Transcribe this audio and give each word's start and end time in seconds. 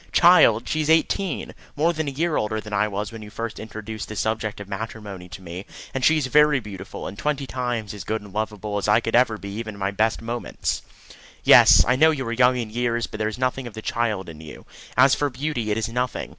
"Child! 0.13 0.67
She 0.67 0.81
is 0.81 0.89
eighteen. 0.89 1.53
More 1.75 1.93
than 1.93 2.07
a 2.07 2.11
year 2.11 2.35
older 2.35 2.59
than 2.59 2.73
I 2.73 2.87
was 2.87 3.11
when 3.11 3.21
you 3.21 3.29
first 3.29 3.59
introduced 3.59 4.09
the 4.09 4.15
subject 4.15 4.59
of 4.59 4.67
matrimony 4.67 5.29
to 5.29 5.43
me, 5.43 5.67
and 5.93 6.03
she 6.03 6.17
is 6.17 6.25
very 6.25 6.59
beautiful, 6.59 7.05
and 7.05 7.15
twenty 7.19 7.45
times 7.45 7.93
as 7.93 8.03
good 8.03 8.19
and 8.19 8.33
lovable 8.33 8.79
as 8.79 8.87
I 8.87 8.99
could 8.99 9.15
ever 9.15 9.37
be 9.37 9.49
even 9.49 9.75
in 9.75 9.79
my 9.79 9.91
best 9.91 10.19
moments." 10.19 10.81
"Yes, 11.43 11.85
I 11.87 11.97
know 11.97 12.09
you 12.09 12.25
are 12.25 12.33
young 12.33 12.57
in 12.57 12.71
years, 12.71 13.05
but 13.05 13.19
there 13.19 13.29
is 13.29 13.37
nothing 13.37 13.67
of 13.67 13.75
the 13.75 13.81
child 13.83 14.27
in 14.27 14.41
you. 14.41 14.65
As 14.97 15.13
for 15.13 15.29
beauty, 15.29 15.69
it 15.69 15.77
is 15.77 15.87
nothing. 15.87 16.29